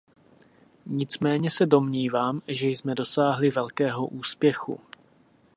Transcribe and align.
Nicméně 0.85 1.49
se 1.49 1.65
domnívám, 1.65 2.41
že 2.47 2.67
jsme 2.67 2.95
dosáhli 2.95 3.49
velkého 3.49 4.07
úspěchu. 4.07 4.79